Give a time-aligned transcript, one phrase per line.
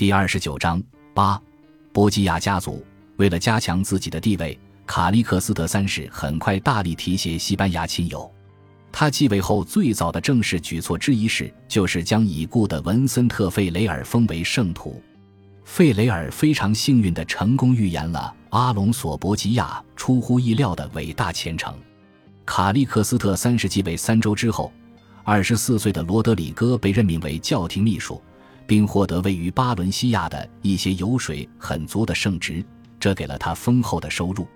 [0.00, 1.38] 第二十九章八，
[1.92, 2.82] 波基亚家族
[3.16, 8.32] 为了加强自己的地位，卡利克斯特三世很快大力提携西班牙亲友。
[8.90, 15.02] 他继位后最早的正式举措之一是，就是将已故的文森特·费雷尔封为圣徒。
[15.66, 21.74] 费雷尔非常幸运地成功预言了阿隆索·博吉亚出乎意料的伟大前程。
[22.46, 24.72] 卡利克斯特三世继位三周之后，
[25.24, 28.18] 二十四岁的罗德里戈被任命为教廷秘书，
[28.70, 32.64] 并获得位于巴伦西亚的一些油水很足的圣职，
[33.00, 34.46] 这给了他丰厚的收入。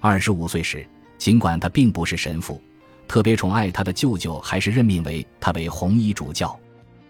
[0.00, 2.58] 二十五岁时，尽管他并不是神父。
[3.06, 6.58] 特别宠爱他的舅舅，还是任命为他为红衣主教。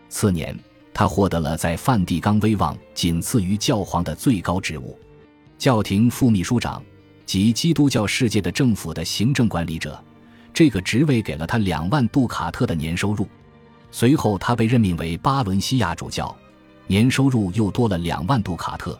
[0.08, 0.58] 次年，
[0.92, 4.98] 他获得了在梵蒂冈威望仅次于教皇的最高职务——
[5.56, 6.82] 教廷副秘书长
[7.24, 10.02] 及基督教世界的政府的行政管理者。
[10.52, 13.28] 这个职位给了他两万杜卡特的年收入。
[13.90, 16.34] 随后，他被任命为巴伦西亚主教，
[16.86, 18.98] 年收入又多了两万杜卡特。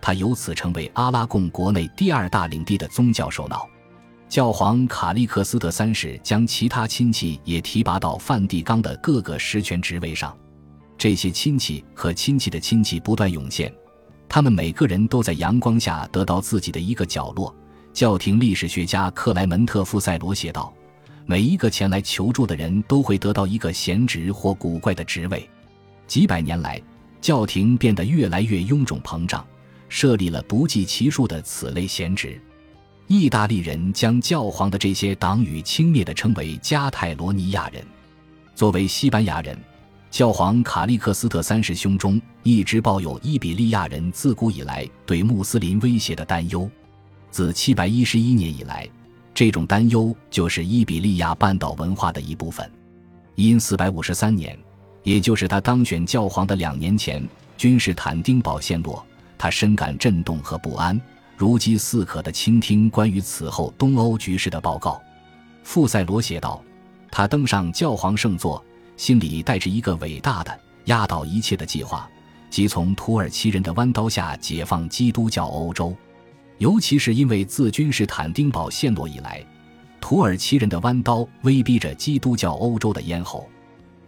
[0.00, 3.68] 他由此成为阿拉贡国内第二大领地的宗教首脑。
[4.28, 10.36] 教皇卡利克斯特三世将其他亲戚也提拔到梵蒂冈的各个实权职位上，
[10.98, 13.72] 这些亲戚和亲戚的亲戚不断涌现，
[14.28, 17.54] 他们每个人都在阳光下得到自己的一个角落。
[17.92, 20.72] 教廷历史学家克莱门特·富塞罗写道
[21.26, 25.48] ：“每一个前来求助的人都会得到一个闲职或古怪的职位。”
[26.06, 26.80] 几百年来，
[27.20, 29.46] 教廷变得越来越臃肿膨胀，
[29.88, 32.40] 设立了不计其数的此类闲职。
[33.06, 37.84] 意大利人将教皇的这些党羽轻蔑地称为加泰罗尼亚人。
[38.54, 39.58] 作为西班牙人，
[40.10, 46.70] 教皇卡利克斯特三世胸中一直抱有伊比利亚人自古以来对穆斯林威胁的担忧。
[47.30, 48.88] 自711年以来，
[49.34, 52.70] 这种担忧就是伊比利亚半岛文化的一部分。
[53.34, 54.58] 因453年，
[55.02, 59.04] 也就是他当选教皇的两年前，君士坦丁堡陷落，
[59.38, 61.00] 他深感震动和不安。
[61.36, 65.00] 如饥似渴地倾听关于此后东欧局势的报告，
[65.64, 66.62] 富塞罗写道
[67.10, 68.62] ：“他登上教皇圣座，
[68.96, 72.08] 心里带着一个伟大的、压倒一切的计划，
[72.48, 75.96] 即从土耳其人的弯刀下解放基督教欧洲。
[76.58, 79.44] 尤其是因为自君士坦丁堡陷落以来，
[80.00, 83.48] 土耳其人的弯刀威逼着基督教欧洲的咽喉。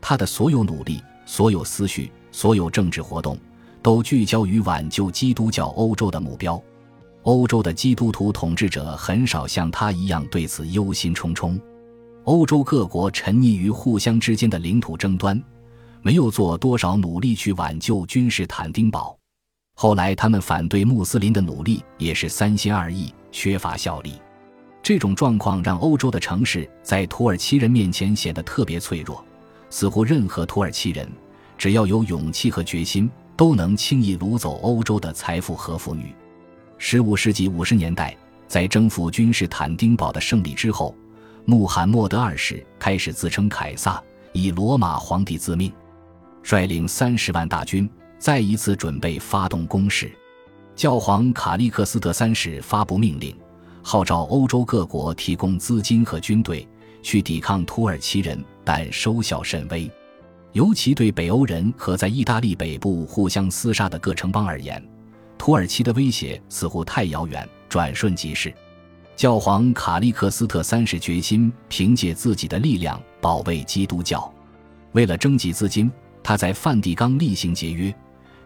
[0.01, 3.39] 他的所有努力、所有思绪、所有政治活动，
[3.83, 6.63] 都聚焦于挽救基督教欧洲的目标。”
[7.25, 11.59] 欧洲的基督徒统治者很少像他一样对此忧心忡忡。
[12.25, 15.43] 欧洲各国沉溺于互相之间的领土争端，
[16.03, 19.19] 没有做多少努力去挽救君士坦丁堡。
[19.77, 24.15] 后来，他们反对穆斯林的努力也是三心二意，缺乏效力。
[24.81, 29.25] 这种状况让欧洲的城市在土耳其人面前显得特别脆弱，
[29.71, 31.11] 似乎任何土耳其人
[31.59, 36.15] 只要有勇气和决心，都能轻易掳走欧洲的财富和妇女。
[36.79, 40.95] 十五世纪五十年代，在征服君士坦丁堡的胜利之后，
[41.47, 44.01] 穆罕默德二世开始自称凯撒，
[44.33, 45.73] 以罗马皇帝自命，
[46.45, 47.91] 率领三十万大军，
[48.25, 50.11] 再一次准备发动攻势。
[50.75, 53.37] 教皇卡利克斯特三世发布命令，
[53.83, 56.67] 号召欧洲各国提供资金和军队
[57.03, 59.91] 去抵抗土耳其人，但收效甚微，
[60.53, 64.83] 尤其对北欧人和在意大利北部互相厮杀的各城邦而言。
[65.37, 68.51] 土耳其的威胁似乎太遥远，转瞬即逝。
[69.15, 74.33] 教皇卡利克斯特三世决心凭借自己的力量保卫基督教。
[74.93, 75.93] 为了征集资金，
[76.23, 77.95] 他在梵蒂冈例行节约，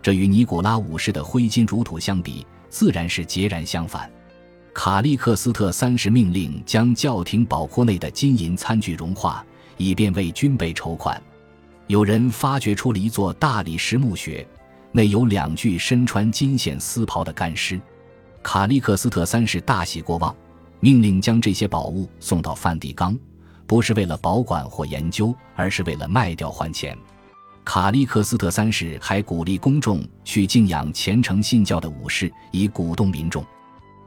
[0.01, 4.11] 这与尼古拉五世的挥金如土相比，自然是截然相反。
[4.73, 9.45] 卡利克斯特三世命令将教廷宝库内的金银餐具融化，
[9.77, 11.21] 以便为军备筹款。
[11.89, 14.47] 有人发掘出了一座大理石墓穴。
[14.91, 17.79] 内有两具身穿金线丝袍的干尸，
[18.43, 20.35] 卡利克斯特三世大喜过望，
[20.81, 23.17] 命令将这些宝物送到梵蒂冈，
[23.67, 26.97] 不是为了保管或研究，而是为了卖掉换钱。
[27.69, 33.45] 卡利克斯特三世还鼓励公众去敬仰虔诚信教的武士，以鼓动民众。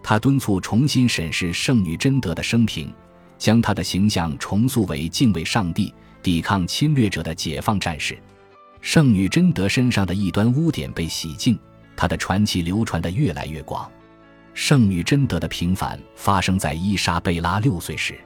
[0.01, 2.91] 他敦促重新审视圣女贞德的生平，
[3.37, 5.93] 将她的形象重塑为敬畏上帝、
[6.23, 8.17] 抵抗侵略者的解放战士。
[8.81, 11.55] 圣女贞德身上的一端污点被洗净，
[11.95, 13.87] 她的传奇流传得越来越广。
[14.55, 18.19] 圣女贞德的平反发生在伊莎贝拉六岁时，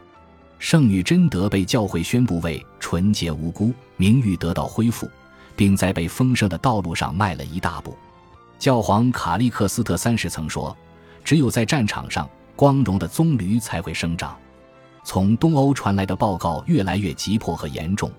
[0.59, 5.11] 圣女贞德被教会宣布为纯洁无辜，名誉得到恢复，
[5.55, 7.95] 并在被丰盛的道路上迈了一大步。
[8.57, 10.75] 教皇卡利克斯特三世曾说
[11.23, 14.37] ：“只有在战场上，光荣的棕榈才会生长。”
[15.03, 18.11] 从东欧传来的报告越来越急迫和严重。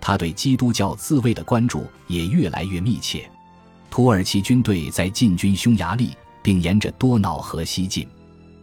[0.00, 3.28] 他对基督教自卫的关注也越来越密切。
[3.90, 8.06] 土耳其军队在进军匈牙利，并沿着多瑙河西进。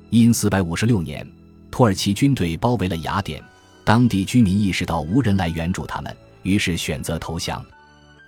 [0.10, 1.28] 因四百五十六年，
[1.72, 3.44] 土耳其军队包围了雅典，
[3.84, 7.64] 当地居民意识到无人来援助他们，于是选择投降。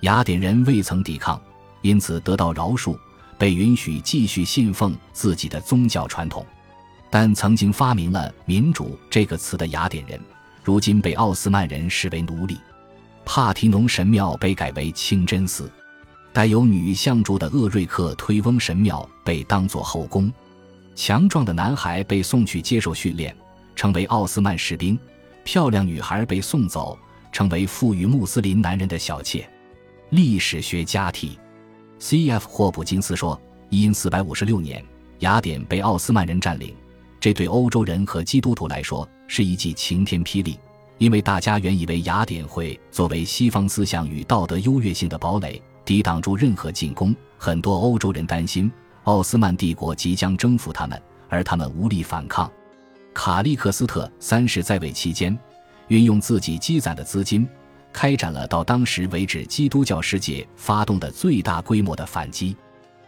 [0.06, 1.42] 雅典人未曾抵抗，
[1.82, 2.96] 因此得到饶恕，
[3.40, 6.46] 被允许继续信奉自己的宗教传统。
[7.10, 10.20] 但曾经发明了“民主”这个词的雅典人，
[10.64, 12.56] 如今被奥斯曼人视为奴隶。
[13.26, 15.72] 帕提农神庙被改为清真寺，
[16.32, 20.32] 带有女像柱的厄瑞克推翁神庙被当作后宫。
[20.94, 23.36] 强壮的男孩被送去接受训练，
[23.76, 24.96] 成为奥斯曼士兵；
[25.44, 26.96] 漂亮女孩被送走，
[27.32, 29.50] 成为富裕穆斯林男人的小妾。
[30.12, 31.38] 历史学家 T.
[31.98, 32.48] C.F.
[32.48, 34.84] 霍普金斯说：，因四百五十六年，
[35.20, 36.76] 雅典被奥斯曼人占领，
[37.20, 40.60] 这对欧洲人和基督徒来说是一记晴天霹雳。
[40.98, 47.14] 因为大家原以为雅典会作为西方思想与道德优越性的堡垒，抵挡住任何进攻。
[47.38, 48.72] 很多欧洲人担心
[49.04, 52.50] 奥斯曼帝国即将征服他们，而他们无力反抗。
[53.14, 55.38] 卡利克斯特三世在位期间，
[55.88, 57.48] 运用自己积攒的资金，
[57.96, 62.54] 开展了到当时为止基督教世界发动的最大规模的反击。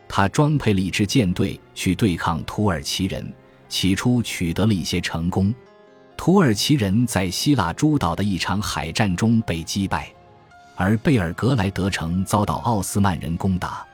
[0.08, 3.34] 他装配了一支舰队去对抗土耳其人，
[3.68, 5.54] 起初取得了一些成功。
[6.16, 10.10] 土耳其人在希腊诸岛的一场海战中被击败，
[10.78, 13.86] 而贝尔格莱德城遭到奥斯曼人攻打，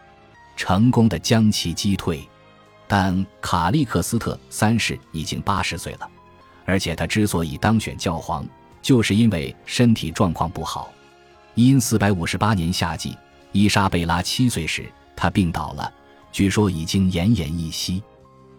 [0.56, 2.22] 成功的将其击退。
[2.88, 6.07] 但卡利克斯特三世已经八十岁了，
[6.66, 8.46] 而且他之所以当选教皇，
[8.84, 10.94] 就是因为身体状况不好。
[11.56, 13.18] 因四百五十八年夏季，
[13.52, 14.86] 伊莎贝拉七岁时，
[15.16, 15.92] 他病倒了，
[16.32, 18.04] 据说已经奄奄一息。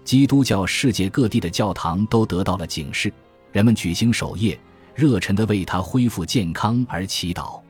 [0.04, 3.12] 基督教世界各地的教堂都得到了警示。
[3.52, 4.58] 人们举行守夜，
[4.94, 7.60] 热忱地为他恢复健康而祈祷。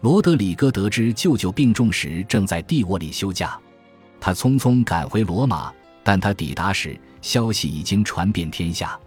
[0.00, 3.58] 罗德里戈得知舅舅病重时，正在地窝里休假，
[4.20, 5.72] 他匆匆赶回罗马。
[6.02, 8.98] 但他抵达时，消息已经传遍天下，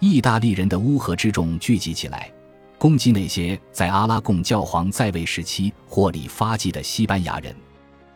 [0.00, 2.30] 意大利人的乌合之众聚集起来，
[2.78, 7.54] 攻击那些在阿拉贡教皇在位时期获利发迹的西班牙人。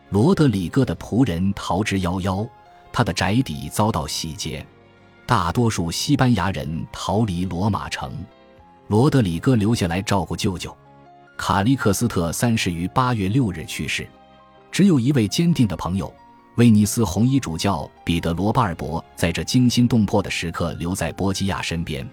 [0.09, 2.47] 罗德里戈的仆人逃之夭夭，
[2.91, 4.65] 他的宅邸遭到洗劫。
[5.25, 8.13] 大多数西班牙人逃离罗马城，
[8.87, 10.73] 罗德里戈留下来照顾舅舅。
[11.35, 14.07] 卡利克斯特三世于八月六日去世，
[14.71, 16.13] 只有一位坚定的朋友——
[16.55, 22.07] 威尼斯红衣主教彼得罗巴尔博，在这惊心动魄的时刻留在博吉亚身边。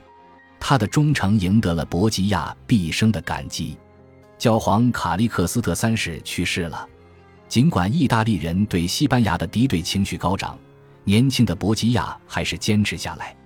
[0.58, 3.76] 他的忠诚赢得了博吉亚毕生的感激。
[4.38, 6.88] 教皇卡利克斯特三世去世了，
[7.48, 10.58] 尽管意大利人对西班牙的敌对情绪高涨。
[11.04, 13.36] 年轻的博吉亚还是坚持下来。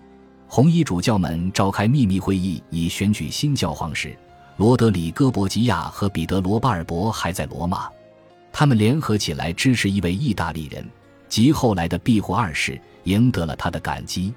[0.46, 4.16] 红衣主教们召开秘密会议，以选举新教皇时，
[4.58, 7.88] 罗德里戈·博吉亚和彼得罗巴尔博还在罗马。
[8.56, 10.88] 他们联合起来支持一位意大利人，
[11.28, 14.32] 即后来的庇护二世，赢得了他的感激。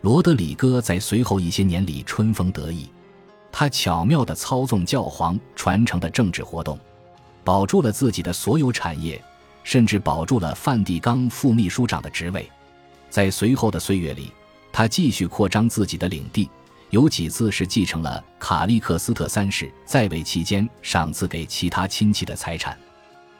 [0.00, 2.90] 罗德里戈在随后一些年里春风得意，
[3.52, 6.76] 他巧妙地操纵教皇传承的政治活动，
[7.44, 9.22] 保住了自己的所有产业。
[9.64, 12.50] 甚至保住了梵蒂冈副秘书长的职位，
[13.08, 14.32] 在随后的岁月里，
[14.72, 16.50] 他继续扩张自己的领地，
[16.90, 22.76] 有几次是继承了卡利克斯特三世在位期间赏赐给其他亲戚的财产。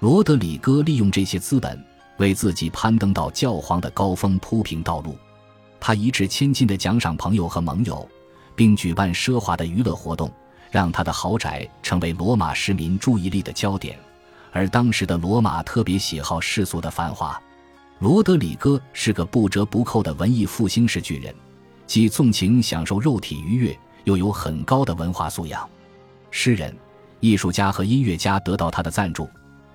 [0.03, 1.81] 罗德里戈利用这些资本，
[2.17, 5.17] 为自己攀登到教皇的高峰铺平道路。
[5.79, 8.05] 他一掷千金的奖赏朋友和盟友，
[8.57, 10.29] 并举办奢华的娱乐活动，
[10.73, 13.97] 让他的豪宅成为罗马市民注意力的焦点。
[14.51, 17.41] 而当时的罗马特别喜好世俗的繁华，
[18.01, 21.33] 罗德里戈是个不折不扣的文艺复兴式巨人，
[21.87, 25.65] 既纵情享受肉体愉悦，又有很高的文化素养。
[26.33, 26.77] 诗人、
[27.21, 29.31] 艺术家和音乐家得到他的赞助，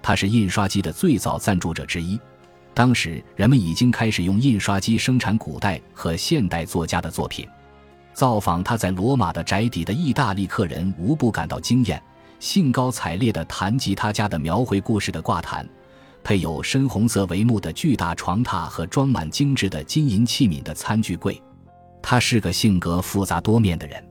[0.07, 2.17] 他是印刷机的最早赞助者之一。
[2.73, 7.45] 当时人们已经开始用印刷机生产古代和现代作家的作品。
[8.13, 12.01] 造访他在罗马的宅邸的意大利客人无不感到惊艳。
[12.39, 15.67] 兴高采烈地弹吉他家的描绘故事的挂毯，
[16.23, 21.43] 配有深红色帷幕的巨大床榻和装满精致的金银器皿的餐具柜。
[22.01, 24.01] 他是个性格复杂多面的人，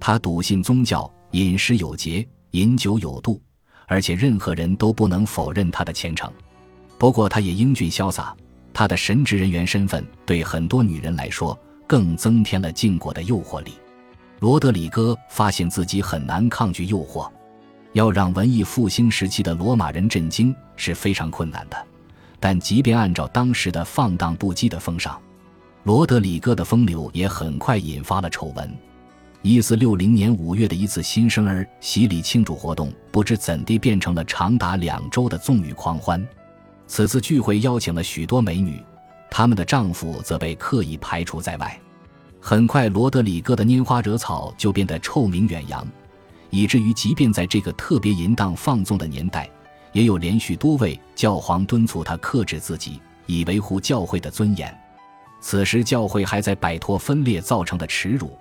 [0.00, 3.40] 他笃信宗教，饮食有节，饮酒有度，
[3.88, 6.30] 而且任何人都不能否认他的虔诚。
[6.96, 8.32] 不过，他也英俊潇洒。
[8.72, 13.72] 他的神职人员身份对很多女人来说，更增添了禁果的诱惑力。
[14.38, 17.28] 罗德里戈发现自己很难抗拒诱惑。
[17.94, 21.76] 要让文艺复兴时期的罗马人震惊是非常困难的，
[22.38, 25.20] 但即便按照当时的放荡不羁的风尚，
[25.84, 28.70] 罗德里戈的风流也很快引发了丑闻。
[29.42, 36.26] 一四六零年五月的一次新生儿洗礼庆祝活动，不知怎地变成了长达两周的纵欲狂欢。
[36.88, 38.82] 此次聚会邀请了许多美女，
[39.30, 41.80] 她们的丈夫则被刻意排除在外。
[42.40, 45.86] 很快，罗德里戈的拈花惹草就变得臭名远扬，
[46.50, 49.48] 以至于即便在这个特别淫荡放纵的年代，
[49.92, 54.76] 也有连续多位教皇敦促他克制自己，以维护教会的尊严。
[55.40, 58.36] 此时，教会还在摆脱分裂造成的耻辱，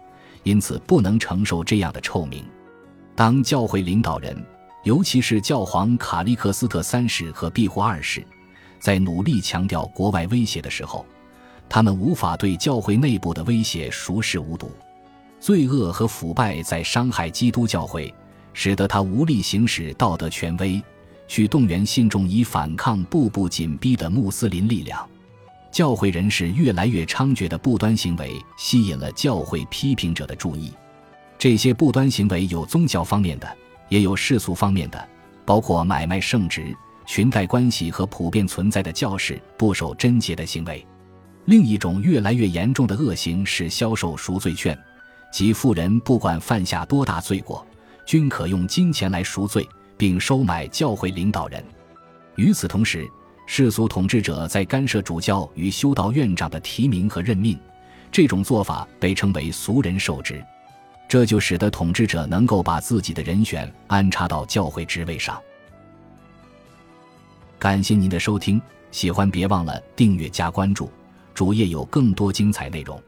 [0.47, 2.45] 因此不能承受这样的臭名。
[3.13, 4.41] 当教会领导人，
[4.85, 8.25] 尤其是教皇卡利克斯特三世和庇护二世，
[8.79, 11.05] 在努力强调国外威胁的时候，
[11.67, 14.71] 他们无法对教会内部的威胁熟视无睹。
[15.37, 18.13] 罪恶和腐败在伤害基督教会，
[18.53, 20.81] 使得他无力行使道德权威，
[21.27, 25.07] 去动员信众以反抗步步紧逼的穆斯林力量。
[25.77, 30.73] 教会人士越来越猖獗的不端行为吸引了教会批评者的注意。
[31.37, 33.47] 这些不端行为有宗教方面的，
[33.87, 35.07] 也有世俗方面的，
[35.45, 40.83] 包括买卖圣职、裙带关系和普遍存在的教士不守贞洁的行为。
[41.45, 44.75] 另一种越来越严重的恶行是销售赎罪券，
[45.31, 47.63] 即富人不管犯下多大罪过，
[48.03, 49.63] 均可用金钱来赎罪，
[49.95, 51.63] 并收买教会领导人。
[52.35, 53.07] 与此同时，
[53.49, 57.57] 世俗统治者在干涉主教与修道院长的提名和任命，
[58.11, 60.43] 这种做法被称为俗人受职，
[61.07, 65.41] 这就使得统治者能够把自己的人选安插到教会职位上。
[67.57, 68.61] 感谢您的收听，
[68.91, 70.91] 喜欢别忘了订阅加关注，
[71.33, 73.01] 主页有更多精彩内容。